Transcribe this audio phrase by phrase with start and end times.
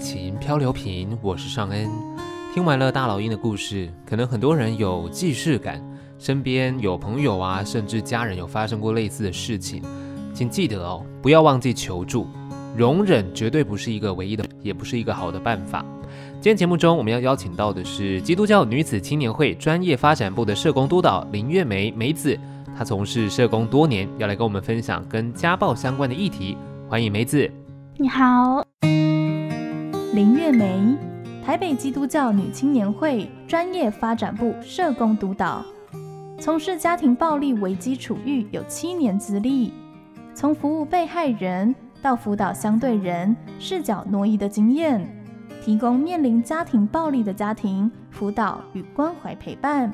[0.00, 1.88] 情漂流瓶，我是尚恩。
[2.54, 5.80] 听完了大老鹰的故事，可能很多人有既视感，
[6.18, 9.82] 身边有朋友啊，甚至家人有发生过类似的事情，
[10.32, 12.26] 请记得哦，不要忘记求助。
[12.76, 15.84] 容忍绝对不是一个唯一的，也不是一个好的办法。
[16.34, 22.38] 今天节目中我们要邀请到的是基督教女子青年会专业发展部的社工督导林月梅梅子，
[22.76, 26.56] 她从事社工多年，要来跟我们分享跟家暴相关的议题。
[26.88, 27.48] 欢迎梅子。
[27.98, 28.64] 你好，
[30.12, 30.98] 林月梅，
[31.46, 35.64] 台北基督教女青年会专业发展部社工督导，
[36.40, 39.72] 从事家庭暴力危机处遇有七年资历，
[40.34, 45.08] 从服务被害人到辅导相对人视角挪移的经验，
[45.62, 49.92] 提供面临家庭暴力的家庭辅导与关怀陪伴，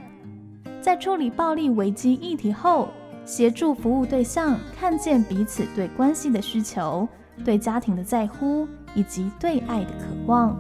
[0.80, 2.88] 在处理暴力危机议题后，
[3.26, 7.06] 协助服务对象看见彼此对关系的需求。
[7.44, 10.56] 对家庭的在乎，以及对爱的渴望。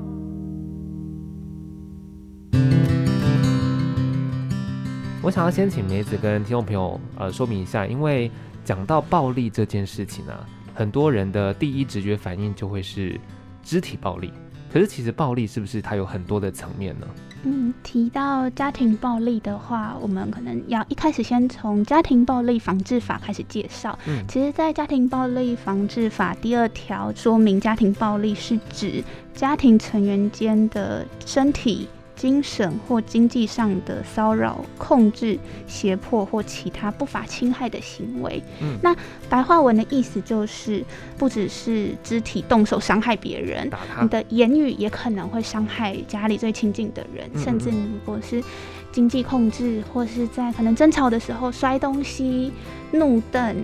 [5.22, 8.30] 我想要先请梅子跟听众朋友呃说明一下，因为
[8.62, 13.18] 讲到暴力这件事情啊，很多人的第一直觉反应就会是
[13.62, 14.32] 肢体暴力。
[14.70, 17.06] 可是其实暴力是不是它有很多的层面呢？
[17.48, 23.96] 嗯，提到家庭暴力的话，我们可能要一开始先从家庭暴力防治法开始介绍。
[24.06, 31.88] 嗯，其实，在家庭暴力防治法第二条说明，家庭暴力是指家庭成员间的身体。
[32.16, 38.42] 精神或经济上的骚扰、控制、胁迫或其他不法侵害的行为。
[38.60, 38.96] 嗯，那
[39.28, 40.82] 白话文的意思就是，
[41.18, 48.42] 不只是肢体动手伤害别人，你的言语也可能会伤害家里最亲近的人，嗯嗯，甚至你如果是
[48.90, 52.50] 经济控制，或是在可能争吵的时候摔东西、
[52.92, 53.54] 怒瞪。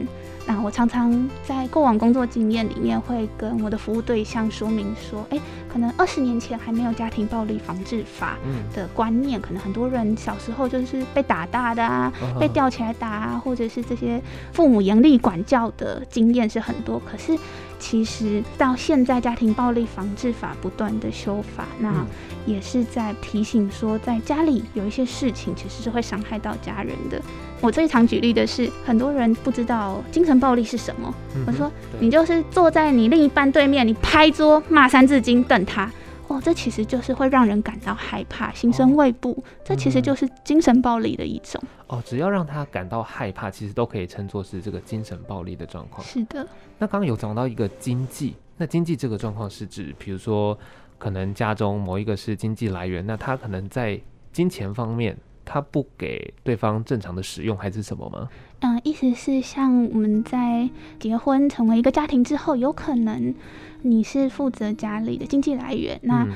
[0.47, 8.37] 那我常常在过往工作经验里面，会跟我的服务对象说明说，哎、欸，可能二十年前还没有家庭暴力防治法
[8.75, 14.20] 的观念，可能很多人小时候就是被打大的啊，被吊起来打啊，或者是这些
[14.53, 17.39] 父母严厉管教的经验是很多，可是。
[17.83, 22.07] 其实到现在，家庭暴力防治法不断的修法，那
[22.47, 27.21] 也是在提醒说，在家里有一些事情其实是会伤害到家人的。
[27.61, 31.13] 我最常举例的是，很多人不知道精神暴力是什么。
[31.45, 35.91] 我说，你就是坐在你另一半对面，你拍桌骂三字经，瞪他。
[36.29, 39.33] 哦，这其实就是会让人感到害怕、心生畏怖。
[39.33, 41.61] 哦、这其实就是精神暴力的一种。
[41.89, 46.03] 哦，只要让他感到害怕，其实都可以称作是这个精神暴力的状况。
[46.07, 46.47] 是的。
[46.79, 50.59] 那刚刚有讲到一个经济，那经济这个状况是指，比如说
[50.99, 54.01] 可能家中某一个是经济来源，那他可能在
[54.33, 58.29] 金钱方面他不给对方正常的使用，还是什么吗？
[58.61, 63.35] 嗯，意思是像我们在结婚成为一个家庭之后，有可能。
[63.83, 66.27] 你是负责家里的经济来源，那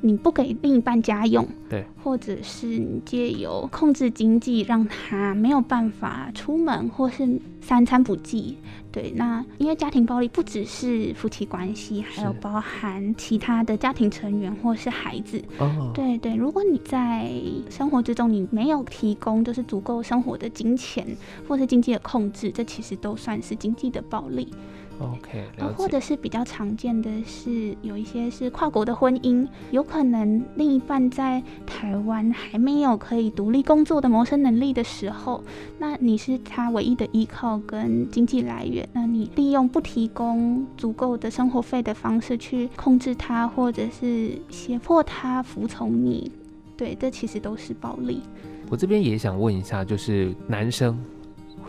[0.00, 8.58] 你不给另一半家用，对，或者是你借由控制经济，让他没有办法出门，或是三餐不继，
[8.92, 17.30] 对，那因为家庭暴力不只是夫妻关系，还有包含其他的家庭成员或是孩子，哦，对对，如果你在
[17.70, 21.06] 生活之中你没有提供就是足够生活的金钱
[21.48, 24.52] 或是经济的控制，这其实都算是经济的暴力。
[25.00, 25.44] OK，
[25.76, 35.42] 或者是比较常见的是，有一些是跨国的婚姻，有可能另一半在台湾还没有可以独立工作的谋生能力的时候，
[35.78, 46.30] 那你是他唯一的依靠跟经济来源，那你利用不提供足够的生活费的方式去控制他，或者是胁迫他服从你，
[46.76, 48.22] 对，这其实都是暴力。
[48.70, 50.96] 我这边也想问一下，就是男生。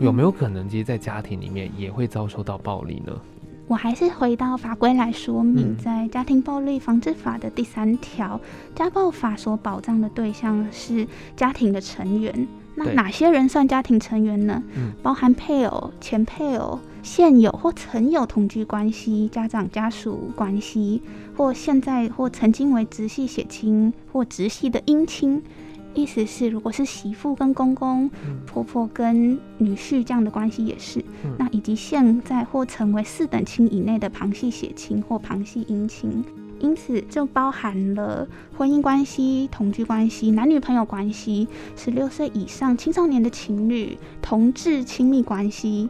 [0.00, 3.12] 有没有可能，其实，在家庭里面也会遭受到暴力呢？
[3.68, 8.40] 我还是回到法规来说明，在《家庭暴力防治法》的第三条，
[8.76, 12.46] 家暴法所保障的对象是家庭的成员。
[12.76, 14.62] 那哪些人算家庭成员呢？
[15.02, 21.02] 包含配偶、前配偶、现有或曾有同居关系、家长家属关系，
[21.36, 25.42] 或现在或曾经为直系血亲或直系的姻亲。
[25.96, 36.22] 意思是，如果是媳妇跟公公、嗯、婆婆跟女婿这样的关系也是，嗯、那以及现在或成为四等亲以内的旁系血亲或旁系姻亲，
[36.60, 45.88] 因此就包含了婚姻关系、同居关系、男女朋友关系、十六岁以上青少年的情侣、同志亲密关系。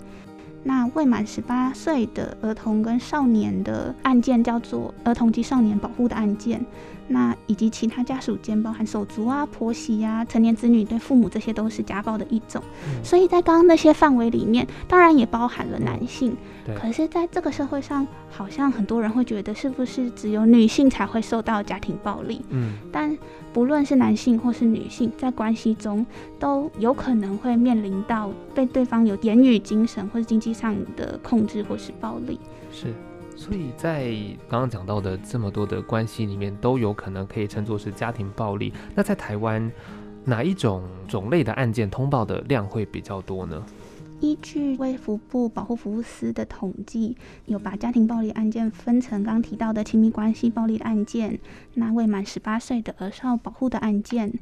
[0.63, 6.65] 那未满十八岁的儿童跟少年的案件叫做儿童及少年保护的案件。
[7.09, 12.63] 那以及其他家属间，包含手足啊、婆媳啊、成年子女对父母，这些都是家暴的一种。
[12.87, 16.37] 嗯、所以在刚刚那些范围里面，当然也包含了男性。
[16.69, 22.43] 嗯、可是，在这个社会上，好像很多人会觉得，是不是只有女性才会受到家庭暴力？
[22.51, 22.75] 嗯。
[22.91, 23.17] 但
[23.53, 26.05] 不论是男性或是女性，在关系中
[26.39, 32.41] 都有可能会面临到被对方有言语、精神或是经济上的控制或是暴力。
[32.73, 32.93] 是。
[33.37, 34.11] 所以在
[34.49, 38.73] 刚刚讲到的这么多的关系里面，都有可能可以称作是家庭暴力。
[38.95, 39.71] 那在台湾，
[40.25, 43.63] 哪一种种类的案件通报的量会比较多呢？
[44.21, 51.39] 依据卫福部保护服务司的统计，有把家庭暴力案件分成刚提到的亲密关系暴力案件，
[51.75, 54.33] 那未满十八岁的儿少保护的案件，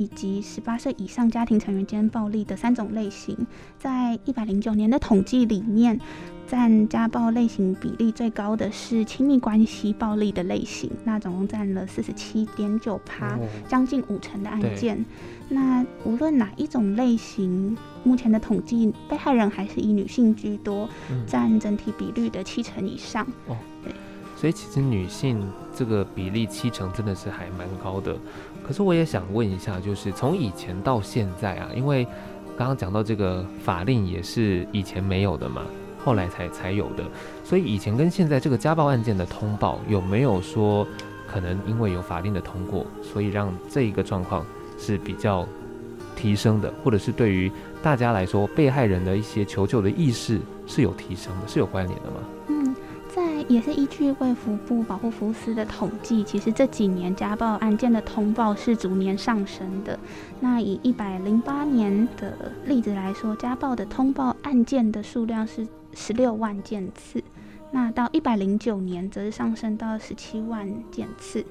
[0.00, 3.36] 以及十八岁以上家庭成员间暴力的三种类型。
[3.78, 6.00] 在一百零九年的统计里面，
[6.48, 13.38] 占家暴类型比例最高的是亲密关系暴力的类型，那总共占了四十七点九趴，
[13.68, 15.04] 将近五成的案件。
[15.50, 20.88] 那无论哪一种类型，目前的统计被害人还是以女性居多，
[21.26, 23.26] 占整体比率的七成以上。
[23.48, 23.92] 哦，对，
[24.34, 28.16] 所以其实女性这个比例七成真的是还蛮高的。
[28.70, 32.04] 可是我也想问一下，就是从以前到现在啊，因为
[32.56, 35.62] 刚刚讲到这个法令也是以前没有的嘛。
[36.04, 37.02] 后来才才有的，
[37.42, 40.86] 所以以前跟现在这个家暴案件的通报有没有说
[41.26, 44.46] 可能因为有法令的通过，所以让这一个状况
[44.78, 45.44] 是比较
[46.14, 47.50] 提升的，或者是对于
[47.82, 50.38] 大家来说被害人的一些求救的意识
[50.68, 52.20] 是有提升的，是有关联的吗？
[53.52, 59.98] 也是依据卫福部保护服务司的统计，其实这几年家暴案件的通报是逐年上升的。
[60.40, 65.66] 那以一百零八年的例子来说，家暴的通报案件的数量是。
[65.92, 67.20] 十六万件次，
[67.72, 71.44] 那到一百零九年则是上升到十七万件次。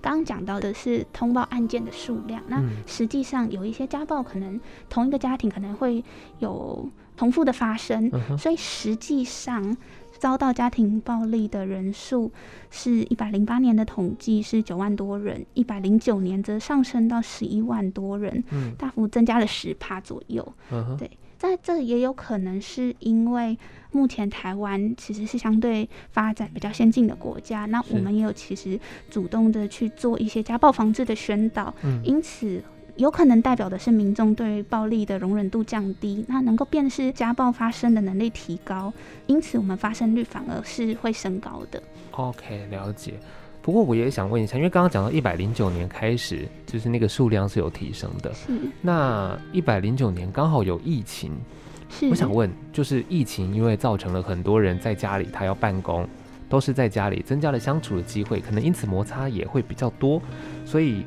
[0.00, 4.58] 刚刚讲到的是通报案件的数量，那实际上有一些家暴可能
[4.88, 6.02] 同一个家庭可能会
[6.38, 9.76] 有重复的发生，所以实际上
[10.24, 12.32] 遭到家庭暴力的人数
[12.70, 18.42] 是一百零八年的统计是九万多人，一百零九年则上升到十一万多人，
[18.78, 20.54] 大幅增加了十趴左右。
[20.98, 21.10] 对。
[21.36, 23.58] 在这也有可能是因为
[23.90, 28.80] 目前台湾其实是相对发展比较先进的国家，那我们也有其实
[29.10, 32.62] 主动的去做一些家暴防治的宣导，嗯，因此
[32.96, 38.92] 有可能代表的是民众对暴力的容忍度降低，那能够辨识家暴发生的能力提高，
[39.26, 41.82] 因此我们发生率反而是会升高的。
[42.12, 43.14] OK，了解。
[43.60, 48.32] 不过我也想问一下，因为刚刚讲到一百零九年开始，就是那个数量是有提升的。
[48.34, 48.52] 是。
[48.80, 51.32] 那一百零九年刚好有疫情，
[51.88, 52.08] 是。
[52.10, 56.06] 我想问，就是疫情因为造成了很多人在家里，他要办公，
[56.48, 60.20] 都是在家里，增加了相处的机会，可能因此摩擦也会比较多。
[60.66, 61.04] 所以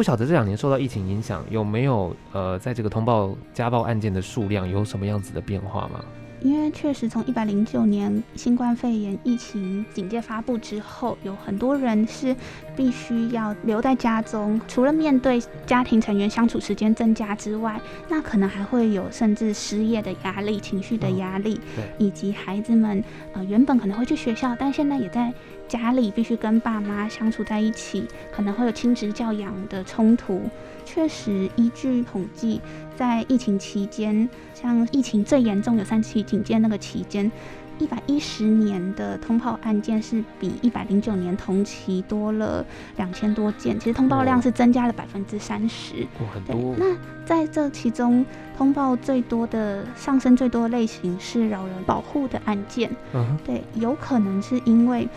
[0.00, 6.02] 不晓得这两年受到疫情影响，有没有呃，在这个通报家暴案件的数量有什么样子的变化吗？
[6.40, 12.34] 因为确实，从一百零九年新冠肺炎疫情警戒发布之后，有很多人是
[12.74, 23.04] 必须要留在家中，除了面对家庭成员相处时间增加之外，那可能还会有甚至失业的压力、情绪的压力，对，以及孩子们
[23.34, 25.30] 呃原本可能会去学校，但现在也在
[25.70, 30.42] 家里必须跟爸妈相处在一起，可能会有亲职教养的冲突。
[30.84, 32.60] 确实，依据统计，
[32.96, 37.30] 在疫情期间，像疫情最严重有三期警戒那个期间，
[37.78, 42.66] 一百一十年的通报案件是比一百零九年同期多了
[42.96, 46.02] 两千多件，其实通报量是增加了百分之三十。
[46.18, 46.74] 哦，很多。
[46.76, 48.26] 那在这其中，
[48.58, 52.90] 通报最多的、上升最多的类型是老人保护的案件。
[53.14, 55.08] 嗯，对，有可能是因为。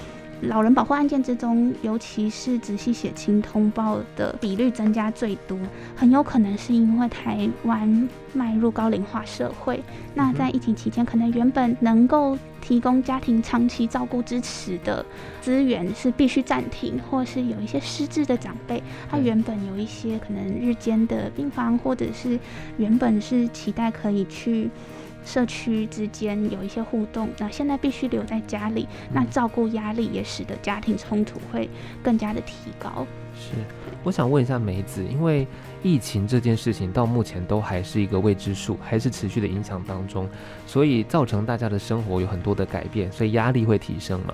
[0.47, 5.57] 老人保护案件之中，尤其是直系血亲通报的比率增加最多，
[5.95, 9.81] 很有可能是因为台湾迈入高龄化社会。
[10.13, 15.05] 那在疫情期间，可能原本能够提供家庭长期照顾支持的
[15.41, 22.37] 资源是必须暂停，或是有一些失智的长辈，他原本有一些可能日间的病房，或者是
[22.77, 24.69] 原本是期待可以去。
[25.25, 31.69] 社区之间有一些互动，那现在必须留在家里，那照顾压力也使得家庭冲突会
[32.01, 33.05] 更加的提高。
[33.35, 33.51] 是，
[34.03, 35.47] 我想问一下梅子，因为
[35.81, 40.29] 疫情这件事情到目前都还是一个未知数，还是持续的影响当中，
[40.67, 44.33] 所以造成大家的生活有很多的改变，所以压力会提升嘛。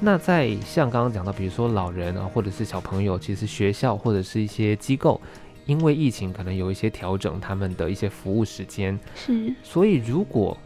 [0.00, 5.20] 那在像刚刚讲到，比如说老人啊，或者是小朋友，其实学校或者是一些机构。
[5.66, 10.56] 因为疫情可能有一些调整，他们的一些服务时间是，所以如果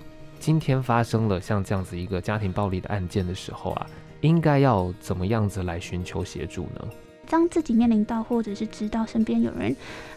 [0.40, 3.86] 今天发生了像这样子一个家庭暴力的案件的时候啊，
[4.20, 6.88] 应该要怎么样子来寻求协助呢？
[7.30, 9.70] 当自己面临到或者是知道身边有人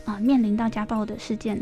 [0.05, 1.61] 啊、呃、面临到家暴的事件，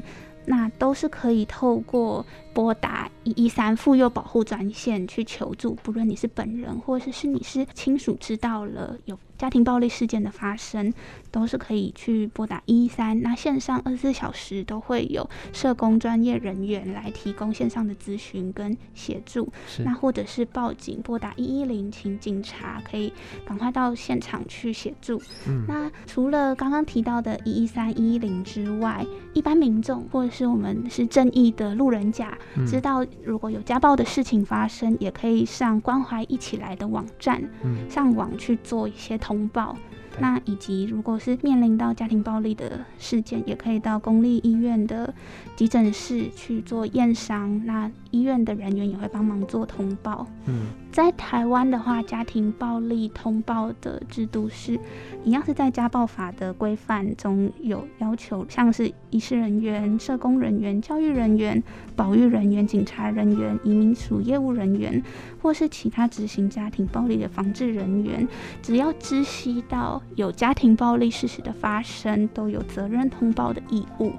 [0.49, 2.25] 那都是可以透过
[2.55, 10.91] 拨打一一三妇幼保护专线去求助，不论你是本人或者是你是亲属知道了有家庭暴力事件的发生，
[11.29, 13.21] 都是可以去拨打一一三。
[13.21, 19.47] 那线上二十四小时都会有社工专业人员来提供线上的咨询跟协助。
[19.67, 23.13] 是那或者是报警拨打一一零，请警察可以
[23.45, 25.21] 赶快到现场去协助。
[25.47, 39.75] 嗯，那除了刚刚提到的一一三、一一零之外，一般民众或者是我们是正义的路人甲，嗯、知道如果有家暴的事情发生，也可以上关怀一起来的网站，嗯、上网去做一些通报，
[40.17, 45.13] 那以及如果是面临到家庭暴力的事件，也可以到公立医院的
[45.57, 50.25] 急诊室去做验伤，那医院的人员也会帮忙做通报。
[50.45, 54.77] 嗯，在台湾的话，家庭暴力通报的制度是
[55.23, 61.61] 一样，是在家暴法的规范中有要求，像是医事人员、社工人员、教育人员、
[61.95, 65.01] 保育人员、警察人员、移民署业务人员，
[65.41, 68.27] 或是其他执行家庭暴力的防治人员，
[68.61, 74.11] 只要知悉到有家庭暴力事实的发生，都有责任通报的义务。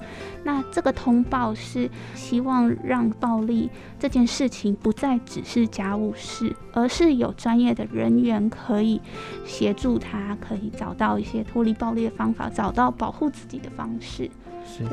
[0.44, 9.00] 那这个通报是希望让暴力这件事情不再只是家务事，而是有专业的人员可以
[9.44, 14.30] 协助他，可以找到一些脱离暴力的方法，找到保护自己的方式。
[14.66, 14.84] 是。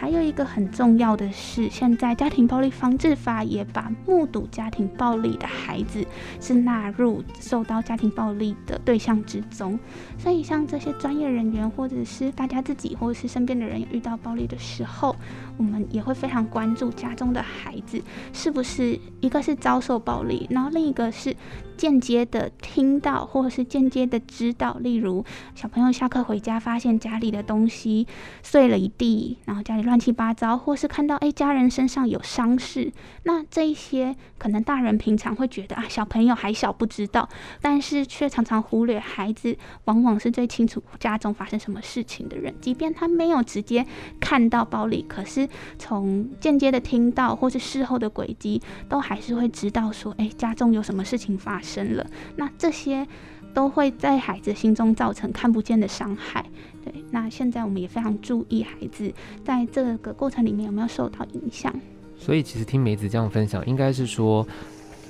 [0.00, 6.06] 还有一个很重要的是，现在家庭暴力防治法也把目睹家庭暴力的孩子
[6.40, 9.76] 是纳入受到家庭暴力的对象之中。
[10.16, 15.16] 所以，像这些专业人员，或者是大家自己，或者是身边的人遇到暴力的时候，
[15.56, 18.00] 我们也会非常关注家中的孩子
[18.32, 21.34] 是不是一个是遭受暴力，然后另一个是
[21.78, 24.76] 间接的听到，或者是间接的知道。
[24.80, 28.06] 例如，小朋友下课回家发现家里的东西
[28.42, 32.92] 碎了一地，然后家里乱七八糟，或是看到诶家人身上有伤势，
[33.22, 37.28] 那这一些可能大人平常会觉得啊小朋友还小不知道，
[37.62, 43.86] 但是却常常忽略孩子往往是最清楚家中发生什么事情的人，即便他没有直接
[44.18, 45.48] 看到暴力，可是。
[45.78, 52.06] 从间接的听到，或是事后的轨迹，都还是会知道说，哎，家中有什么事情发生了。
[52.36, 53.06] 那这些
[53.52, 56.44] 都会在孩子心中造成看不见的伤害。
[56.84, 59.12] 对，那现在我们也非常注意孩子
[59.44, 61.74] 在这个过程里面有没有受到影响。
[62.16, 64.46] 所以，其实听梅子这样分享，应该是说，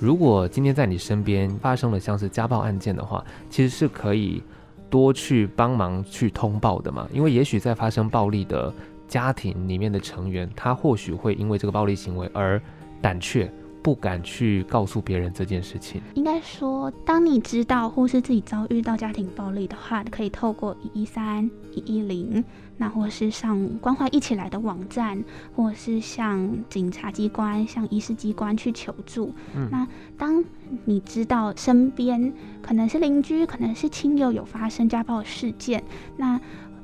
[0.00, 4.42] 如果今天在你身边发生了像是家暴案件的话，其实是可以
[4.90, 8.72] 多去帮忙去通报的嘛，因为也许在发生暴力的。
[9.08, 12.60] 家庭里面的成员，他或许会因为这个暴力行为而
[13.00, 13.50] 胆怯，
[13.88, 15.98] 不敢去告诉别人这件事情。
[16.12, 22.44] 应该说，当你知道或是自己遭遇到家庭暴力的话，可以透过一一三、一一零，
[22.76, 25.24] 那或是上关怀一起来的网站，
[25.56, 29.32] 或是向警察机关、向医师机关去求助。
[29.56, 30.44] 嗯、那当
[30.84, 32.30] 你知道身边
[32.60, 35.82] 可能是邻居，可能是亲友有发生家暴事件，
[36.18, 36.38] 那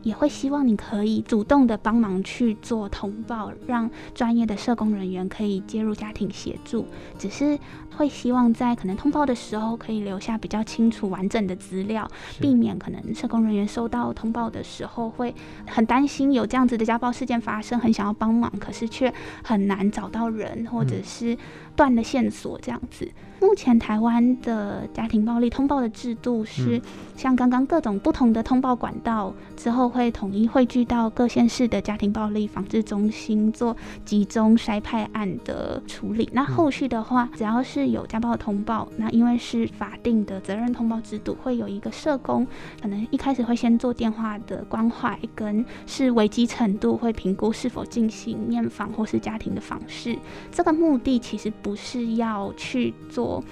[0.05, 6.87] 也会希望你可以主动的帮忙去做通报，让专业的社工人员可以介入家庭协助。
[7.19, 7.59] 只是
[7.97, 12.09] 会希望在可能通报的时候可以留下比较清楚完整的资料，
[12.41, 15.35] 避免可能社工人员收到通报的时候会
[15.67, 21.37] 很担心有这样子的家暴事件发生，很想要帮忙，可是却很难找到人，或者是
[21.77, 23.11] 断的线索这样子。
[23.41, 26.81] 目前台湾的家庭暴力通报的制度是，
[27.15, 36.27] 像刚刚各种不同的通报管道之后会统一汇聚到各县市的家庭暴力防治中心做集中筛派案的处理。
[36.33, 42.47] 那后续的话，只要是有家暴通报，那因为是法定的责任通报制度，会有一个社工，
[42.81, 50.17] 可能一开始会先做电话的关怀，跟是危机程度会评估是否进行面访或是家庭的访视。
[50.51, 53.43] 这个目的其实不是要去做。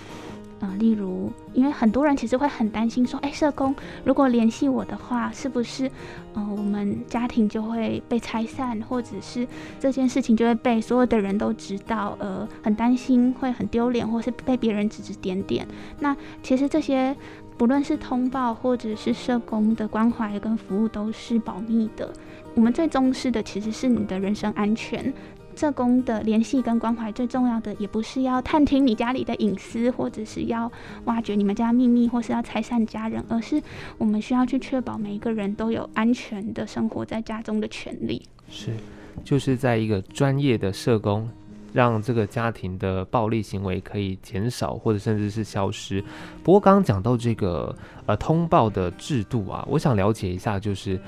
[0.61, 5.91] 呃，例如，因为很多人其实会很担心说，哎，社工如果联系我的话，是不是，
[6.35, 9.45] 呃，我们家庭就会被拆散，或者是
[9.81, 15.67] 这件事情就会被所有的人都知道，呃，很担心会很丢脸，或是被别人指指点点。
[15.99, 17.17] 那其实这些
[17.59, 22.09] 不论是通报或者是社工的关怀跟服务都是保密的。
[22.55, 25.13] 我们最重视的其实是你的人身安全。
[25.55, 30.71] 社工的联系跟关怀，最重要的也不是要探听你家里的隐私，或者是要
[31.05, 33.63] 挖掘你们家秘密，或是要拆散家人，而是
[33.99, 38.23] 我们需要去确保每一个人都有安全的生活在家中的权利。
[38.49, 38.73] 是，
[39.23, 41.29] 就是在一个专业的社工
[41.73, 46.03] 让这个家庭的暴力行为可以减少，或者甚至是消失。
[46.43, 47.75] 不过刚刚讲到这个
[48.07, 51.01] 呃通报的制度啊，我想了解一下，就是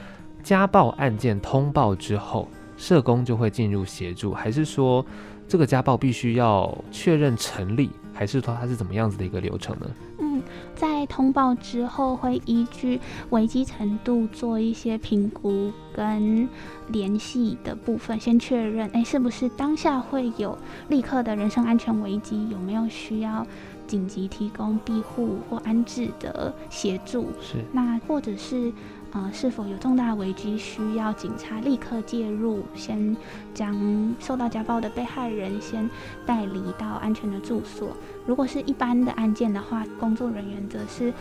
[0.42, 5.04] 家暴案件通报之后，社工就会进入协助，还是说
[5.46, 9.86] 这个家暴必须要确认成立，还是说它是怎么样子的一个流程呢？
[10.18, 10.42] 嗯，
[10.74, 13.00] 在通报之后，会依据
[13.30, 16.48] 危机程度做一些评估跟
[16.88, 20.56] 联系的部分，先确认，哎，是不是当下会有
[20.88, 23.46] 立刻的人身安全危机，有没有需要
[23.86, 27.28] 紧急提供庇护或安置的协助？
[27.40, 28.72] 是，那或者是。
[29.14, 33.16] 呃，是否有重大危机需要警察立刻介入，先
[33.54, 35.88] 将受到家暴的被害人先
[36.26, 37.96] 带离到安全的住所？
[38.26, 41.14] 如果是一般的案件的话，工作人员则是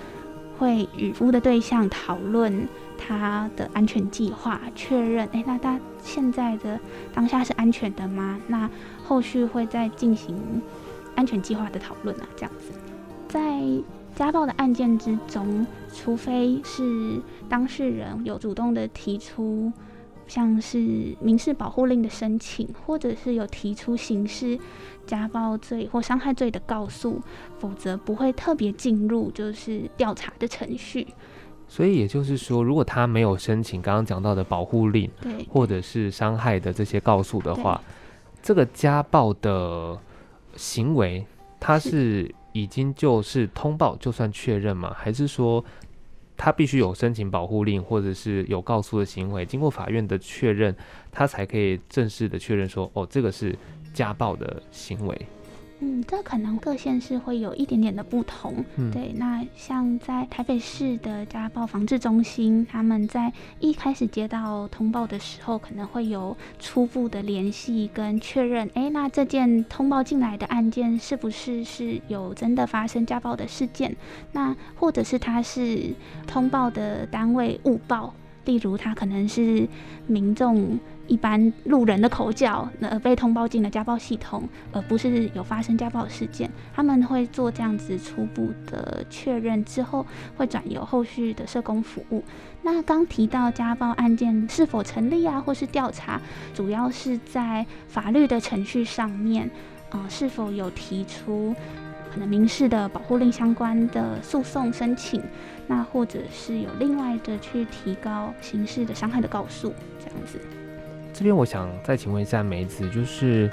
[0.58, 6.80] 会与服务的对象讨论他的安全计划，确认，诶，那他现在的
[7.14, 8.40] 当下是安全的吗？
[8.48, 8.68] 那
[9.06, 10.36] 后续会再进行
[11.16, 12.72] 安全计划的讨论啊，这样子，
[13.28, 14.03] 在。
[14.16, 19.72] 家暴的案件之中，除非是当事人有主动的提出，
[20.28, 20.78] 像是
[21.20, 24.58] 民事保护令的申请，或者是有提出刑事
[25.08, 27.20] 家暴罪或伤害罪的告诉，
[27.58, 31.08] 否则不会特别进入就是调查的程序。
[31.68, 37.82] 所以也就是说，如果他没有申请刚刚讲到的保护令，对，或者是伤害的这些告诉的话，
[38.44, 39.98] 这个家暴的
[40.56, 41.26] 行为，
[41.60, 42.34] 他是。
[42.54, 44.96] 已经就是通报就算确认吗？
[44.96, 45.64] 还是说
[46.38, 50.76] 他必须有申请保护令，或者是有告诉的行为，经过法院的确认，
[51.12, 53.56] 他才可以正式的确认说，哦，这个是
[53.94, 55.28] 家暴的行为。
[55.86, 58.64] 嗯，这可能各县市会有一点点的不同。
[58.78, 68.70] 嗯，对，那像在台北市的家暴防治中心，他们在一开始接到通报的时候，可能会有初步的联系跟确认。
[68.76, 73.94] 哎，那这件通报进来的案件是不是是有真的发生家暴的事件？
[74.32, 75.94] 那或者是他是
[76.26, 78.14] 通报的单位误报，
[78.46, 79.68] 例如他可能是
[80.08, 80.80] 民众。
[81.14, 86.50] 一般路人的口角，而被通报进了家暴系统，而不是有发生家暴事件。
[86.74, 90.04] 他们会做这样子初步的确认之后，
[90.36, 92.24] 会转由后续的社工服务。
[92.64, 96.20] 那刚提到家暴案件是否成立啊，或是调查，
[96.52, 99.48] 主要是在法律的程序上面，
[99.92, 101.54] 呃，是否有提出
[102.12, 105.22] 可能民事的保护令相关的诉讼申请，
[105.68, 110.40] 那或者是有另外的去提高刑事的伤害的告诉，这样子。
[111.14, 113.50] 这边我想再请问一下梅子，就是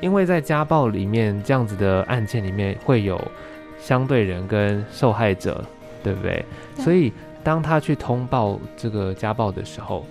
[0.00, 3.18] 因为在家暴里面这样子的案件里面会有
[3.80, 5.64] 相对人跟受害者，
[6.04, 6.44] 对不对？
[6.76, 6.84] 对。
[6.84, 10.04] 所以当他去通报这个家暴的时候，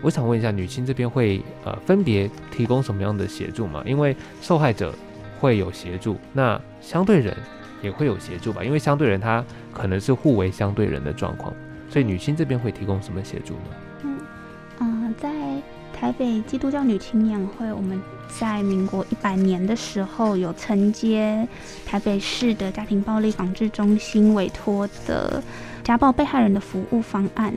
[0.00, 3.82] 我想问一下女青这边会呃分别提供什么样的协助吗？
[3.84, 4.94] 因为受害者
[5.40, 7.36] 会有协助，那相对人
[7.82, 8.62] 也会有协助吧？
[8.62, 11.52] 因为相对人他可能是互为相对人的状况，
[11.90, 13.87] 所以女青这边会提供什么协助呢？
[16.00, 21.46] 台北基督教女青年会，我们在民国一百年的时候有承接
[21.84, 25.42] 台北市的家庭暴力防治中心委托的
[25.82, 27.52] 家暴被害人的服务方案，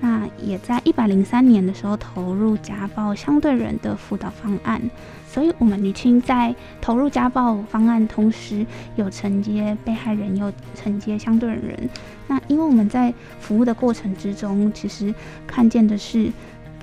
[0.00, 4.80] 那也在一百零三年的时候投入家暴相对人的辅导方案，
[5.26, 11.90] 所以我们女青在投入家暴方案同时有承接被害人，有承接相对人。
[12.28, 15.12] 那因为我们在服务的过程之中，其实
[15.44, 16.30] 看见的是。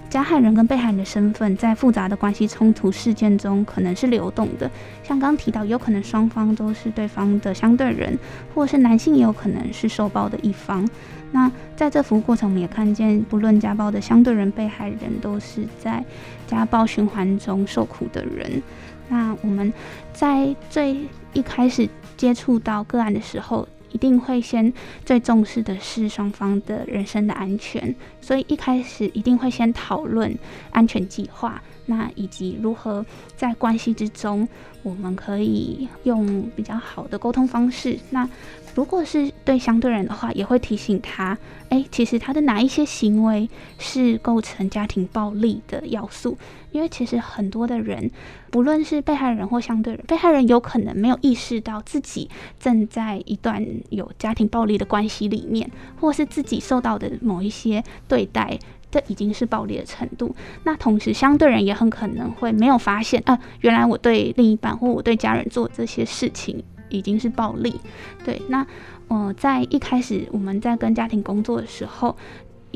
[0.09, 4.69] 加害人跟被害人的身份在复杂的关系冲突事件中可能是流动的，
[5.03, 8.17] 像刚提到，有可能双方都是对方的相对人，
[8.55, 10.87] 或是男性也有可能是受暴的一方。
[11.31, 16.03] 那在这服务过程，我们也看见，不论家暴的相对人、被害人，都是在
[16.47, 18.63] 家暴循环中受苦的人。
[19.09, 19.71] 那我们
[20.13, 20.97] 在最
[21.33, 24.71] 一开始接触到个案的时候，一定会先
[25.05, 30.37] 最重视的是双方的人身的安全，所以一开始一定会先讨论
[30.71, 34.47] 安全计划，那以及如何在关系之中，
[34.83, 37.97] 我们可以用比较好的沟通方式。
[38.09, 38.27] 那
[38.77, 41.35] 如果是对相对人的话，也会提醒他，
[41.69, 46.37] 哎，其实他的哪一些行为是构成家庭暴力的要素？
[46.71, 48.11] 因为其实很多的人，
[48.51, 58.59] 不论是被害人或相对人，被害人有可能没有意识到自己正在一段有家庭暴力的关系里面，或是自己受到的某一些对待，
[58.91, 60.35] 这已经是暴力的程度。
[60.65, 66.63] 那同时，相对人也很可能会没有发现，啊，原来我对另一半或我对家人做这些事情。
[66.89, 67.79] 已经是暴力，
[68.23, 68.41] 对。
[68.49, 68.65] 那，
[69.07, 72.15] 呃，在一开始我们在跟家庭工作的时候，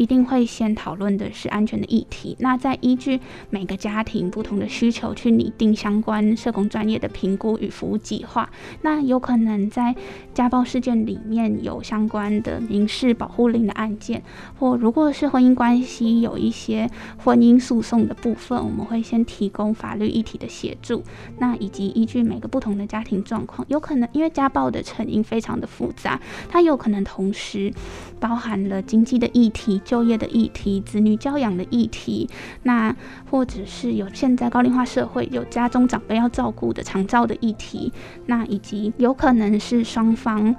[0.02, 2.36] 一定会先讨论的是安全的议题。
[2.40, 3.20] 那再依据
[3.52, 8.50] 每个家庭不同的需求去拟定相关社工专业的评估与服务计划。
[8.82, 9.96] 那有可能在
[10.34, 14.24] 家暴事件里面有相关的民事保护令的案件，
[14.58, 16.90] 或如果是婚姻关系有一些
[17.24, 21.04] 婚姻诉讼的部分，我们会先提供法律议题的协助。
[21.38, 27.72] 那以及依据每个不同的家庭状况，有可能因为家暴的成因非常的复杂，它有可能同时
[28.20, 32.30] 包含了经济的议题、就业的议题、子女教养的议题，
[32.64, 32.96] 那
[33.30, 37.92] 或者是有现在高龄化社会有家中长辈要照顾的长照的议题，
[38.28, 40.56] 那以及有可能是双方。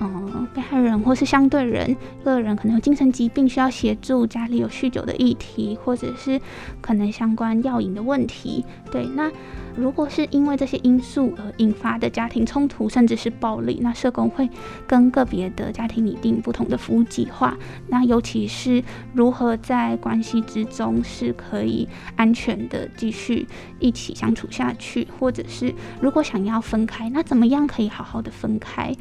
[0.00, 6.40] 嗯，被害人或是相对人，个人可能有精神疾病需要协助，家里有酗酒的议题，或者是
[6.80, 8.64] 可能相关药瘾的问题。
[8.90, 9.30] 对，那
[9.76, 14.48] 如果是因为这些因素而引发的家庭冲突，甚至是暴力，那社工会
[14.86, 17.56] 跟个别的家庭拟定不同的服务计划。
[17.86, 18.82] 那尤其是
[19.14, 23.46] 如何在关系之中是可以安全的继续
[23.78, 28.92] 一起相处下去，或者是如果想要分开，那怎么样可以好好的分开？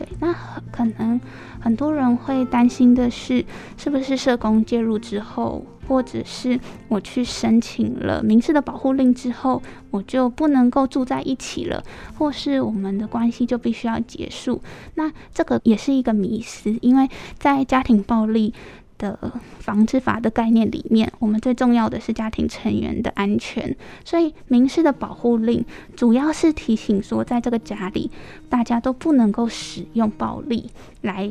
[0.00, 0.32] 对，那
[0.72, 1.20] 可能
[1.60, 3.44] 很多人会担心的是，
[3.76, 6.58] 是不是社工介入之后，或者是
[6.88, 9.60] 我去申请了民事的保护令之后，
[9.90, 11.84] 我就不能够住在一起了，
[12.16, 14.62] 或是我们的关系就必须要结束？
[14.94, 17.06] 那这个也是一个迷思，因为
[17.38, 18.54] 在家庭暴力
[19.00, 19.18] 的
[19.58, 25.64] 防治法的概念里面，我们最重要的是家庭成员的安全，所以民事的保护令
[25.96, 28.10] 主要是提醒说，在这个家里，
[28.48, 31.28] 大家都不能够使用暴力来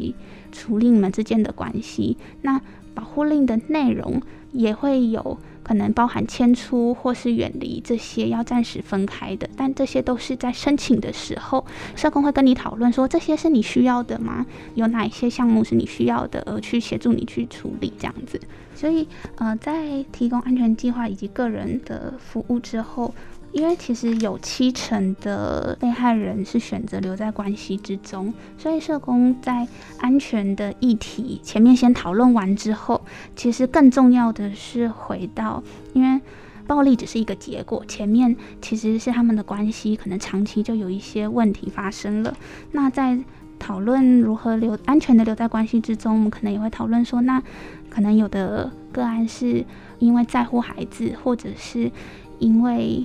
[0.51, 2.17] 处理你们之间的关系。
[2.41, 2.59] 那
[2.93, 5.37] 保护令的内容也会有。
[5.69, 11.63] 可能包含迁出或是远离这些要暂时分开的，但这些都是在申请的时候，
[11.95, 14.43] 社工会跟你讨论说，这些是你需要的吗？
[14.73, 18.41] 有哪一些项目是你需要的，而去协助你去处理这样子。
[18.73, 23.13] 所以，呃，在提供安全计划以及个人的服务之后。
[23.51, 33.01] 因为其实有七成的被害人是选择留在关系之中，所以社工在安全的议题前面先讨论完之后，
[33.35, 36.21] 其实更重要的是回到，因为
[36.67, 42.37] 暴力只是一个结果，前面其实是他们的关系可能长期就有一些问题发生了。
[42.71, 43.17] 那在
[43.57, 47.41] 讨论如何留安全的留在关系之中，我们可能也会讨论说，那
[47.89, 49.65] 可能有的个案是
[49.97, 51.91] 因为在乎孩子，或者是
[52.37, 53.03] 因为。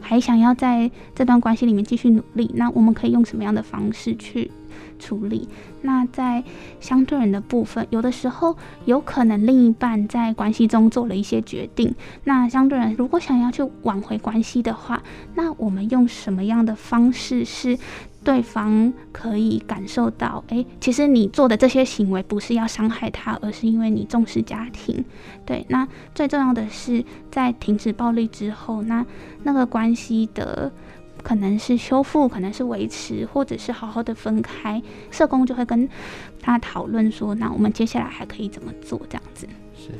[0.00, 4.50] 还想要在这段关系里面继续努力，那我们可以用什么样的方式去
[4.98, 5.48] 处理？
[5.82, 6.42] 那在
[6.80, 15.02] 相对人的部分，有的时候有可能另一半在关系中做了一些决定，那相对人如果想要去挽回关系的话，
[15.34, 17.78] 那我们用什么样的方式是？
[18.26, 25.04] 对方可以感受到，诶，其实你做的这些行为不是要伤害他，而是因为你重视家庭。
[25.44, 29.06] 对，那最重要的是在停止暴力之后，那
[29.44, 30.72] 那个关系的
[31.22, 35.88] 可能是修复，可能是维持，或者是好好的分开，社工就会跟
[36.42, 39.00] 他讨论说，那我们接下来还可以怎么做？
[39.08, 39.46] 这样子。
[39.76, 39.92] 是，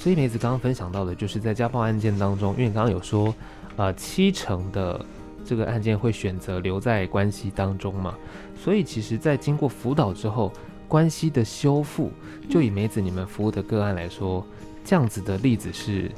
[0.00, 3.32] 所以梅子刚刚分享到的，就是在家暴案件当中，因为你刚刚有说，
[3.76, 5.00] 呃，七成的。
[5.48, 8.14] 这个案件会选择留在关系当中嘛？
[8.54, 10.52] 所以其实，在经过辅导之后，
[10.86, 12.12] 关系的修复，
[12.50, 14.46] 就以梅子你们服务的个案来说，
[14.84, 16.10] 这样子的例子是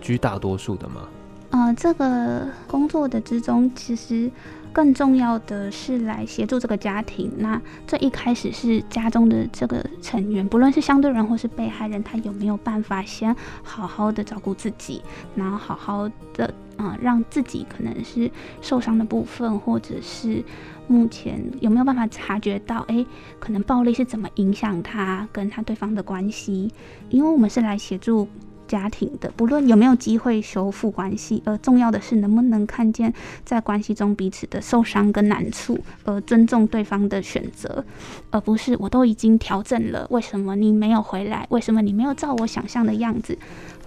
[0.00, 1.08] 居大多数的吗？
[1.50, 4.30] 呃，这个工作的之中，其实
[4.76, 7.32] 更重要的是来协助这个家庭。
[7.38, 15.00] 那这一开始是家中的这个成员，不论是相对人或是被害人，他有没有办法先好好的照顾自己，
[15.34, 16.52] 然后好好的。
[16.76, 20.44] 啊、呃，让自己可能是受伤的部分，或者是
[20.86, 23.02] 目前有没有办法察觉到，哎，
[23.38, 26.70] 可能暴力是怎么影响他跟他对方的关系？
[27.08, 28.28] 因为我们是来协助
[28.68, 33.12] 家庭的，不论有没有机会修复关系，而重要的是能不能看见
[33.44, 37.84] 在关系中彼此的受伤跟难处，而尊重对方的选择，
[38.30, 41.46] 而不是我都已经调整了，为什么你没有回来？
[41.50, 43.38] 为什么你没有照我想象的样子？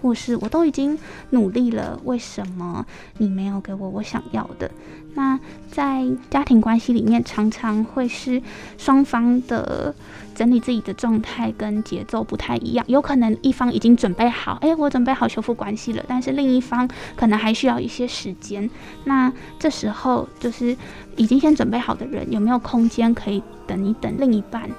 [0.01, 0.97] 或是我都已经
[1.31, 2.85] 努力了，为什么
[3.17, 4.69] 你没有给我我想要的？
[5.15, 5.39] 那
[5.71, 8.41] 在家庭关系里面，常常会是
[8.77, 9.93] 双方的
[10.35, 12.85] 整理自己的状态跟节奏不太一样。
[12.87, 18.69] 有可能一方已经准备好，诶，我准备好修复关系了，但是另一方可能还需要一些时间。
[19.05, 20.77] 那这时候就是
[21.17, 24.69] 已经先准备好的人，有没有空间可以等一等另一半？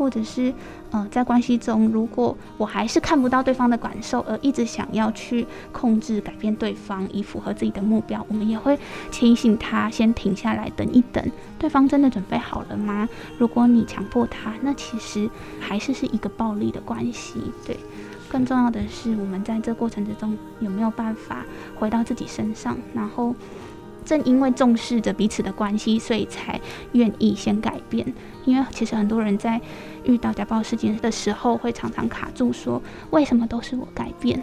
[0.00, 0.50] 或者是，
[0.92, 8.78] 呃，在关系中，如果我还是看不到对方的感受，而一直想要去控制、改变对方，以符合自己的目标，我们也会
[9.10, 11.22] 提醒他先停下来，等一等，
[11.58, 13.06] 对方真的准备好了吗？
[13.36, 15.28] 如果你强迫他，那其实
[15.60, 17.76] 还是是一个暴力的关系，对。
[18.30, 21.44] 更重要的是我们在这过程之中有没有办法
[21.78, 23.34] 回到自己身上，然后
[24.04, 26.58] 正因为重视着彼此的关系，所以才
[26.92, 28.06] 愿意先改变。
[28.44, 29.60] 因为其实很多人在
[30.04, 34.40] 遇到家暴事件的时候，会常常卡住，说为什么都是我改变？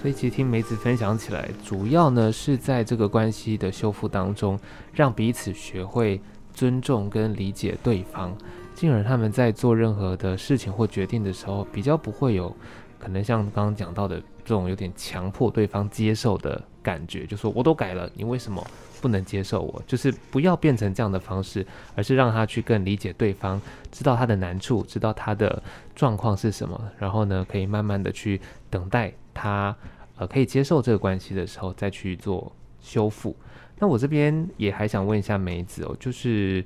[0.00, 4.58] 所以其实听梅子分享起来，主要呢是在这个关系的修复当中，
[4.92, 6.20] 让彼此学会
[6.52, 8.36] 尊重跟理解对方，
[8.74, 12.54] 进而他们在做任何的事情或决定的时候，比较不会有
[12.98, 18.62] 可能像刚刚讲到的这种有点强迫对方接受的感觉，就说我都改了，你为什么
[19.04, 19.82] 不能接受我？
[19.86, 23.60] 就是不要变成这样的方式，而是让他去更理解对方，
[23.92, 25.62] 知道他的难处，知道他的
[25.94, 28.40] 状况是什么，然后呢，可以慢慢的去
[28.70, 29.76] 等待他。
[30.16, 33.36] 呃，可以接受这个关系的时候，再去做修复。
[33.78, 36.64] 那我这边也还想问一下梅子哦，就是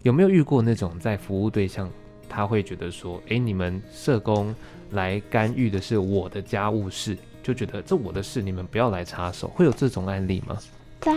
[0.00, 1.90] 有没有遇过那种在服务对象，
[2.30, 4.54] 他会觉得说，诶，你们社工
[4.92, 10.56] 来干预的是我的家务事，就觉得这我的事，你们不要来插手，会有这种案例吗？
[11.04, 11.12] 在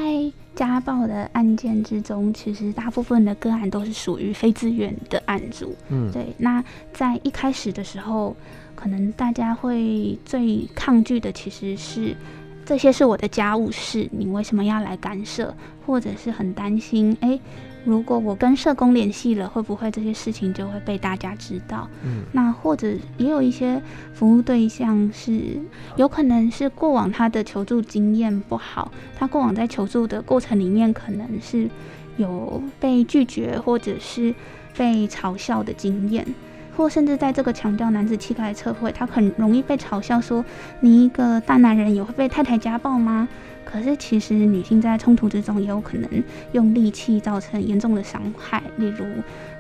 [0.54, 5.74] 家暴的案件之中，其实大部分的个案都是属于非自愿的案主。
[5.88, 6.28] 嗯，对。
[6.38, 8.36] 那在一开始的时候。
[8.80, 12.16] 可能大家会最抗拒的其实是
[12.64, 15.52] 这些是我的家务事，你为什么要来干涉？
[15.84, 17.42] 或者是很担心，诶，
[17.88, 21.88] 如果我跟社工联系了，会不会这些事情就会被大家知道？
[22.04, 23.82] 嗯，那或者也有一些
[24.14, 25.58] 服务对象是
[25.96, 31.70] 有可能是过往他的求助经验不好，他过往在求助的过程里面可能是
[32.18, 34.36] 有被拒绝或者是
[34.76, 36.28] 被嘲笑的经验。
[36.76, 40.46] 或甚至在这个强调男子气概的社会，他很容易被嘲笑说
[40.80, 43.28] ：“你一个大男人也会被太太家暴吗？”
[43.70, 46.10] 可是其实女性在冲突之中也有可能
[46.54, 49.06] 用利器造成严重的伤害，例如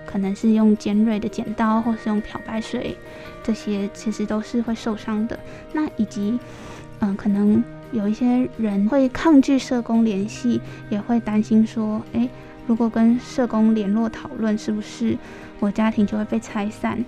[0.06, 2.96] 可能是用尖锐的剪刀，或是用漂白水，
[3.43, 5.38] 这些其实都是会受伤的。
[5.74, 6.39] 那以及，
[7.00, 12.30] 嗯、可能有一些人会抗拒社工联系，也会担心说：“诶，
[12.65, 15.17] 如果跟社工联络讨论，是不是？”
[15.60, 17.04] 我家庭就会被拆散，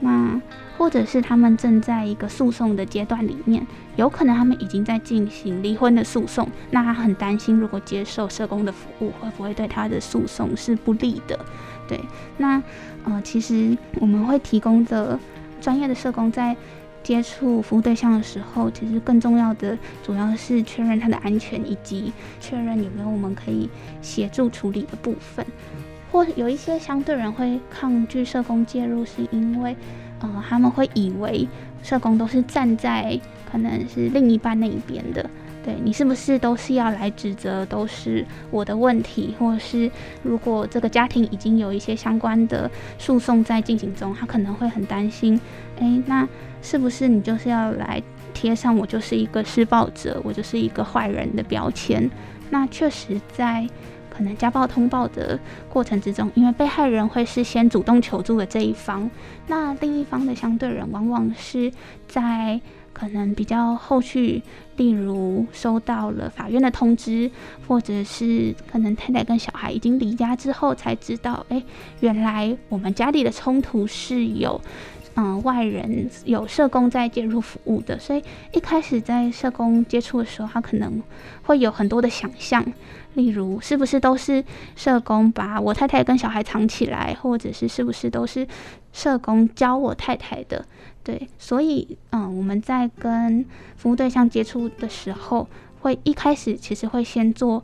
[0.00, 0.40] 那
[0.76, 11.38] 或者是他们正在一个诉讼的阶段里面，有可能他们已经在进行离婚的诉讼，那他很担心，如果接受社工的服务，会不会对他的诉讼是不利的？
[11.86, 12.00] 对，
[12.38, 12.62] 那
[13.04, 15.18] 呃，其实我们会提供的
[15.60, 16.56] 专业的社工在
[17.02, 23.68] 接触服务对象的时候，其实更重要的主要是确认他的安全，以及确认有没有我们可以
[24.00, 25.44] 协助处理的部分。
[26.14, 29.76] 或有一些相对人会抗拒社工介入，是因为，
[30.20, 31.48] 呃，他们会以为
[31.82, 33.18] 社工都是站在
[33.50, 35.28] 可能是另一半那一边的，
[35.64, 39.90] 对，你是不是都是要来指责都是我的问题，或是
[40.22, 45.40] 如果这个家庭已经有一些相关的诉讼在进行中，他可能会很担心，
[45.80, 46.28] 诶，那
[46.62, 48.00] 是不是你就是要来
[48.32, 52.08] 贴上我就是一个施暴者，我就是一个坏人的标签？
[52.50, 53.68] 那确实在。
[54.16, 59.10] 可能家暴通报的过程之中，因为被害人会是先主动求助的这一方，
[59.48, 61.72] 那另一方的相对人往往是
[62.06, 62.60] 在
[62.92, 64.40] 可能比较后续，
[64.76, 67.28] 例如收到了法院的通知，
[67.66, 71.60] 或者是可能太太跟小孩已经离家之后才知道，哎，
[72.00, 74.60] 原来我们家里的冲突是有。
[75.16, 81.00] 嗯，外人有社工在介入服务的，所以一开始在社工接触的时候，他可能
[81.44, 82.64] 会有很多的想象，
[83.14, 84.44] 例如是不是都是
[84.76, 88.46] 社工把我太太跟小孩藏起来，或者是是不是都是
[88.92, 90.64] 社工教我太太的？
[91.02, 93.44] 对，所以嗯，我们在跟
[93.76, 95.48] 服务对象接触的时候，
[95.80, 97.62] 会一开始其实会先做。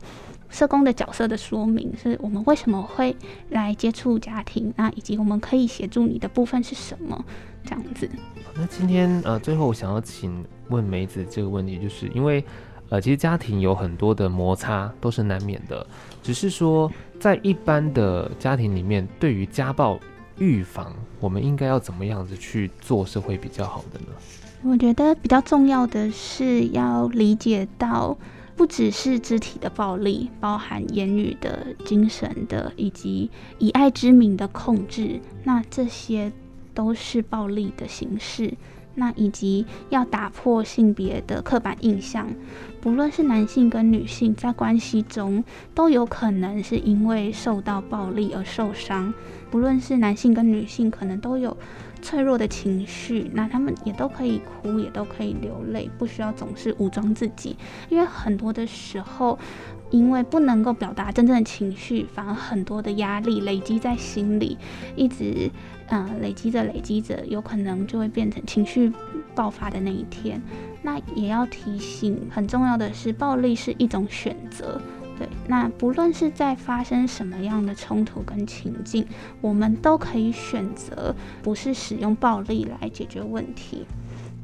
[0.51, 3.15] 社工的角色的说明是我们为什么会
[3.51, 7.23] 来接触家庭，那以及我们可以协助你的部分是什么？
[7.63, 8.09] 这样子。
[8.55, 12.43] 那今天呃，最后我想要请问梅子这个问题，就是因为
[12.91, 15.87] 呃，其实家庭有很多的摩擦都是难免的，
[16.21, 19.97] 只是说在一般的家庭里面，对于家暴
[20.37, 24.07] 预防，我们应该要怎么样子去做是会比较好的呢？
[24.63, 28.17] 我觉得比较重要的是要理解到。
[28.53, 36.31] 不只是肢体的暴力，包含言语的、精神的，以及以爱之名的控制，那这些
[36.75, 38.53] 都是暴力的形式。
[38.93, 42.27] 那以及要打破性别的刻板印象，
[42.81, 49.13] 不论是男性跟女性在关系中都有可能是因为受到暴力而受伤，
[49.49, 51.55] 不论是男性跟女性，可能都有。
[52.03, 57.55] 脆弱的情绪，那他们也都可以哭，也都可以流泪，不需要总是武装自己，
[57.89, 59.37] 因为很多的时候，
[59.91, 64.57] 因为不能够表达真正的情绪，反而很多的压力累积在心里，
[64.95, 65.51] 一直
[65.89, 68.91] 嗯、呃、累积着累积着，有可能就会变成情绪
[69.35, 70.41] 爆发的那一天。
[70.81, 74.81] 那也要提醒，很重要的是，暴力是一种选择。
[75.17, 79.05] 对，那不论是在发生什么样的冲突跟情境，
[79.39, 83.85] 我们都可以选择不是使用暴力来解决问题。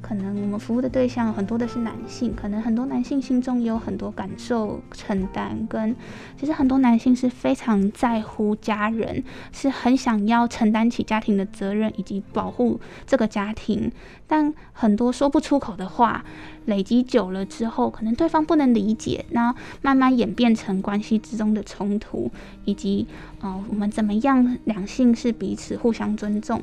[0.07, 5.93] 可能我们服务的对象很多的是男性，可能很多男性心中也有很多感受承担，跟
[6.39, 13.91] 其实很多男性是非常在乎家人，是很想要承担起家庭的责任以及保护这个家庭，
[14.27, 16.23] 但很多说不出口的话，
[16.65, 22.31] 累积久了之后，可能对方不能理解，那慢慢演变成关系之中的冲突，
[22.63, 23.05] 以及
[23.39, 26.59] 呃，我们怎么样两性是彼此互相尊重。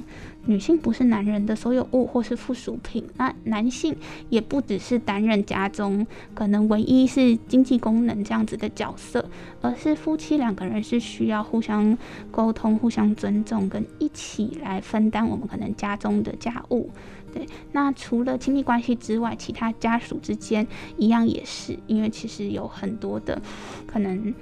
[0.47, 3.97] 女性不是男人的所有物或是附属品，那男性
[4.29, 9.25] 也不只是担任家中可能唯一是经济功能这样子的角色，
[9.63, 11.97] 而是夫妻两个人是需要互相
[12.33, 16.91] 沟通、互相尊重，跟一起来分担我们可能家中的家务。
[17.33, 23.41] 对，那除了亲密关系之外，其他家属之间一样也是，因为其实有很多的
[23.87, 24.35] 可能。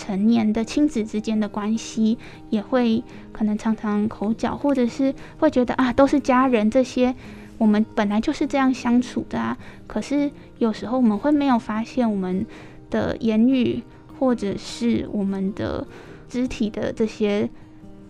[0.00, 2.16] 成年的亲子之间的关系
[2.48, 7.14] 也会可能常常口角，或者是会觉得啊，都是家人，这些
[7.58, 9.54] 我们本来就是这样相处的啊。
[9.86, 12.46] 可是有时候我们会没有发现，我们
[12.88, 13.82] 的言语
[14.18, 15.86] 或者是我们的
[16.30, 17.50] 肢体的这些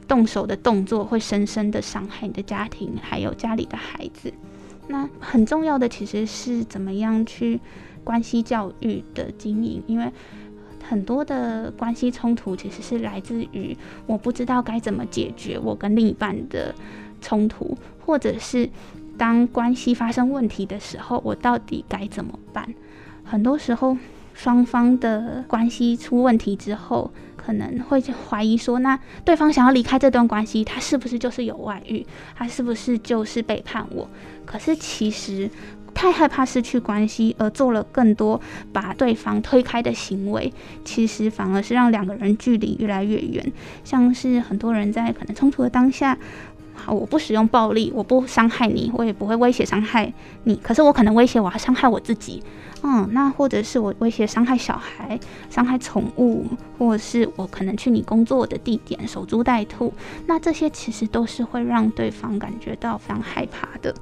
[0.06, 4.32] 动手的动作，会深深的伤害你的家庭，还有家里的孩子。
[4.86, 7.58] 那很重要的其实是怎么样去
[8.04, 10.12] 关系教育的经营，因为。
[10.82, 16.74] 很多的关系冲突其实是来自于我不知道该怎么解决我跟另一半的
[17.20, 18.68] 冲突，或者是
[19.18, 22.74] 当关系发生问题的时候，我到底该怎么办？
[23.24, 23.96] 很多时候，
[24.34, 32.06] 双方的关系出问题之后，可能会怀疑说，那对方想要离开这段关系，他是不是就是有外遇？
[32.34, 34.08] 他是不是就是背叛我？
[34.44, 35.48] 可是其实。
[35.94, 38.40] 太害怕失去关系而做了更多
[38.72, 40.52] 把对方推开的行为，
[40.84, 43.52] 其实反而是让两个人距离越来越远。
[43.84, 46.16] 像是很多人在可能冲突的当下，
[46.74, 50.12] 好，我不使用暴力，我不伤害你，我也不会威胁伤害
[50.44, 50.56] 你。
[50.56, 52.42] 可是我可能威胁我要伤害我自己，
[52.82, 56.46] 嗯，那或者是我威胁伤害小孩、伤害宠物，
[56.78, 59.92] 或者是我可能去你工作的地点守株待兔。
[60.26, 63.94] 那这些其实都是会让对方感觉到非常害怕的。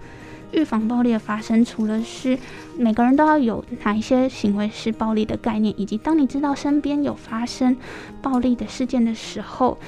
[0.52, 2.38] 预防暴力的发生，除了是
[2.76, 7.76] 每个人都要有哪一些行为是暴力的概念，以及当你知道身边有发生
[8.22, 9.78] 暴力的事件的时候，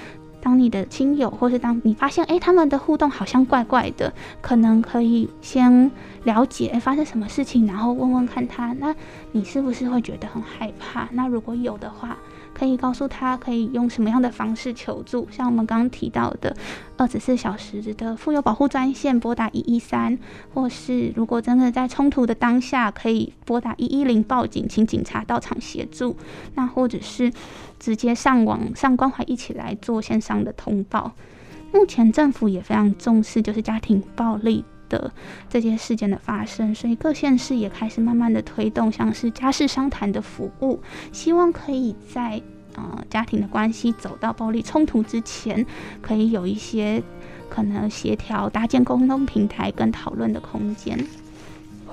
[0.41, 5.91] 当你的亲友或是当你发现诶，他们的互动好像怪怪的，可能可以先
[6.25, 8.95] 了解诶发生什么事情，然后问问看他，那
[9.33, 11.09] 你是不是会觉得很害怕？
[11.13, 12.17] 那如果有的话。
[12.61, 16.55] 可以告诉他可以用什么样的方式求助，像我们刚刚提到的
[16.99, 20.19] 二十四小时的妇幼保护专线，拨打一一三，
[20.53, 26.15] 或是如果真的在冲突的当下，可以拨打一一零报警，请警察到场协助。
[26.55, 27.33] 那或者是
[27.79, 31.13] 直接上网上关怀，一起来做线上的通报。
[31.73, 35.11] 目前政府也非常重视，就是家庭暴力的
[35.49, 40.79] 这件事件的发生，所以各县市也开始慢慢的推动，像是家事商谈的服务，
[41.13, 42.43] 希望可以在
[42.75, 45.65] 呃家庭的关系走到暴力冲突之前，
[46.03, 47.03] 可以有一些
[47.49, 50.99] 可能协调、搭建沟通平台跟讨论的空间。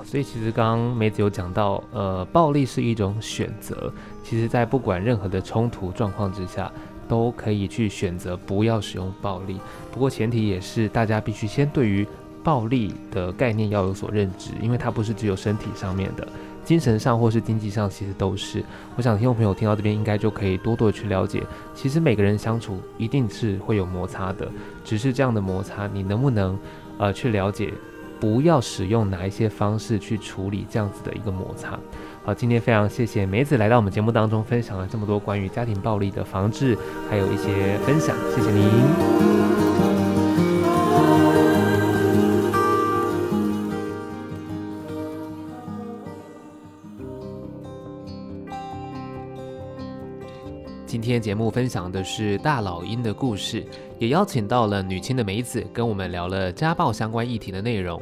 [0.04, 6.70] 所以其实刚刚梅子有讲到，呃，暴力是一种选择，其实在不管任何的冲突状况之下，
[7.08, 9.58] 都可以去选择不要使用暴力。
[9.92, 12.06] 不过前提也是大家必须先对于。
[12.48, 16.26] 暴力的概念要有所认知，因为它不是只有身体上面的，
[16.64, 18.64] 精神上或是经济上，其实都是。
[18.96, 21.42] 我想听众朋友听到这边，应该就可以多多的去了解，
[21.74, 24.48] 其实每个人相处一定是会有摩擦的，
[24.82, 26.58] 只是这样的摩擦，你能不能
[26.96, 27.70] 呃去了解，
[28.18, 31.78] 不要使用哪一些方式去处理这样子的一个摩擦。
[32.24, 36.78] 好，今天非常谢谢梅子来到我们节目当中，分享了这么多关于家庭暴力的防治，
[37.10, 39.47] 还有一些分享，谢谢您。
[51.08, 53.64] 今天节目分享的是大老鹰的故事，
[53.98, 57.98] 也邀请到了女青的梅子，跟我们聊了家暴相关议题的内容。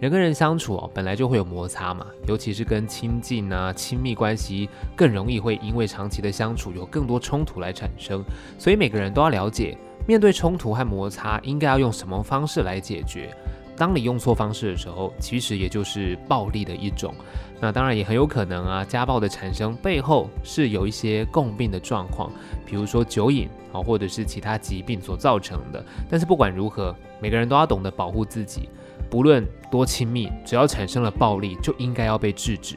[0.00, 8.20] 人跟人相处哦，本来就会有摩擦嘛，尤其是跟亲近啊、亲密关系，更容易会因为长期的相处有更多冲突来产生。
[8.58, 13.32] 所以每个人都要了解，面对冲突和摩擦，应该要用什么方式来解决。
[13.80, 17.14] 当你用错方式的时候，其实也就是暴力的一种。
[17.58, 22.30] 那当然也很有可能啊，家暴的产生背后是有一些共病的状况，
[22.66, 25.82] 比如说酒瘾啊，或者是其他疾病所造成的。
[26.10, 28.68] 但是不管如何，每个人都要懂得保护自己，
[29.08, 32.76] 不论多亲密，只要产生了暴力，就应该要被制止。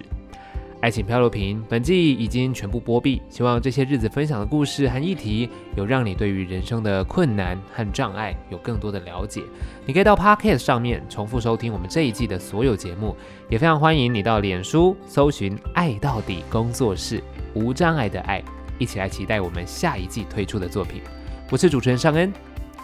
[0.83, 9.41] 爱情漂流瓶本季已经全部播毕，希望这些日子分享的故事和议题，有让你对于人生的困难和障碍有更多的了解。
[9.85, 13.15] 你可以到 Podcast 上面重复收听我们这一季的所有节目，
[13.49, 17.23] 也非常欢迎你到脸书搜寻“爱到底工作室”，
[17.55, 18.43] 无障碍的爱，
[18.77, 21.01] 一起来期待我们下一季推出的作品。
[21.49, 22.29] 我是主持人尚恩，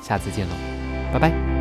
[0.01, 0.53] 下次见喽，
[1.11, 1.58] 拜拜。